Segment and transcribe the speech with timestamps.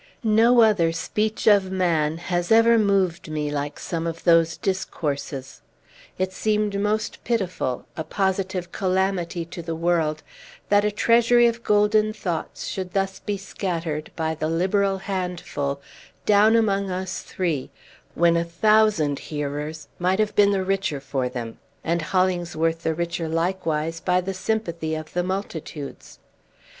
[0.23, 5.61] No other speech of man has ever moved me like some of those discourses.
[6.17, 10.23] It seemed most pitiful a positive calamity to the world
[10.69, 15.79] that a treasury of golden thoughts should thus be scattered, by the liberal handful,
[16.25, 17.69] down among us three,
[18.15, 23.27] when a thousand hearers might have been the richer for them; and Hollingsworth the richer,
[23.29, 26.17] likewise, by the sympathy of multitudes.